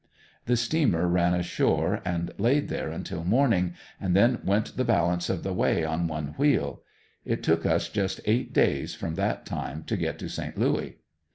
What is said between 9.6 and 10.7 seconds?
to get to Saint